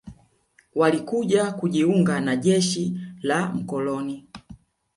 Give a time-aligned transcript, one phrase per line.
[0.75, 4.27] Walikuja kujiunga na jeshi la mkoloni